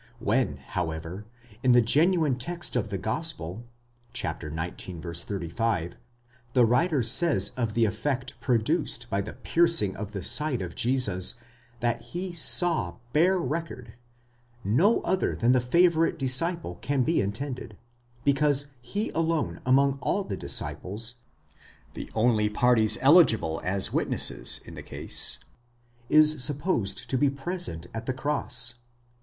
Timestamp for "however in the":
0.57-1.81